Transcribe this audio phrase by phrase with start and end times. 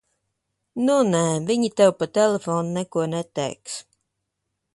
[0.87, 3.79] Nu nē, viņi tev pa telefonu neko neteiks.